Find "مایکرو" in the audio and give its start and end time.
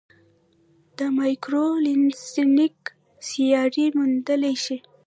1.17-1.65